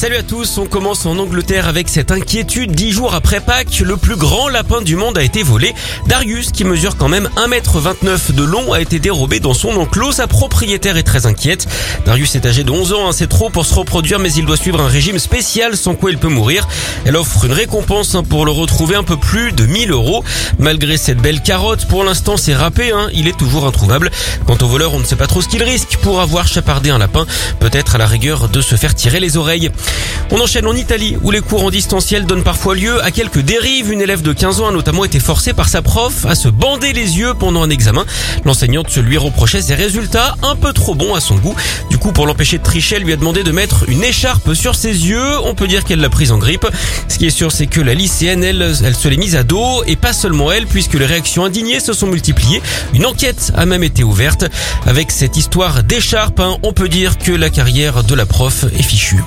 [0.00, 2.72] Salut à tous, on commence en Angleterre avec cette inquiétude.
[2.72, 5.74] Dix jours après Pâques, le plus grand lapin du monde a été volé.
[6.06, 10.12] Darius, qui mesure quand même 1m29 de long, a été dérobé dans son enclos.
[10.12, 11.66] Sa propriétaire est très inquiète.
[12.06, 14.56] Darius est âgé de 11 ans, hein, c'est trop pour se reproduire, mais il doit
[14.56, 16.66] suivre un régime spécial sans quoi il peut mourir.
[17.04, 20.24] Elle offre une récompense hein, pour le retrouver un peu plus de 1000 euros.
[20.58, 24.10] Malgré cette belle carotte, pour l'instant c'est râpé, hein, il est toujours introuvable.
[24.46, 26.96] Quant au voleur, on ne sait pas trop ce qu'il risque pour avoir chapardé un
[26.96, 27.26] lapin.
[27.58, 29.70] Peut-être à la rigueur de se faire tirer les oreilles.
[30.32, 33.90] On enchaîne en Italie où les cours en distanciel donnent parfois lieu à quelques dérives.
[33.90, 36.92] Une élève de 15 ans a notamment été forcée par sa prof à se bander
[36.92, 38.06] les yeux pendant un examen.
[38.44, 41.56] L'enseignante se lui reprochait ses résultats un peu trop bons à son goût.
[41.90, 44.76] Du coup, pour l'empêcher de tricher, elle lui a demandé de mettre une écharpe sur
[44.76, 45.40] ses yeux.
[45.42, 46.66] On peut dire qu'elle l'a prise en grippe.
[47.08, 49.82] Ce qui est sûr, c'est que la lycéenne, elle, elle se l'est mise à dos
[49.88, 52.62] et pas seulement elle, puisque les réactions indignées se sont multipliées.
[52.94, 54.44] Une enquête a même été ouverte.
[54.86, 58.82] Avec cette histoire d'écharpe, hein, on peut dire que la carrière de la prof est
[58.82, 59.24] fichue.